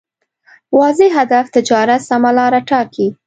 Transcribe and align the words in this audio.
واضح 0.71 1.09
هدف 1.21 1.45
تجارت 1.55 2.01
سمه 2.09 2.31
لاره 2.37 2.59
ټاکي. 2.69 3.07